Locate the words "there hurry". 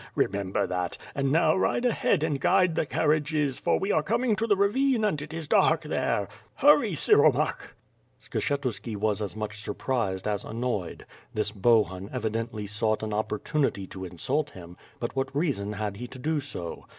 5.83-6.93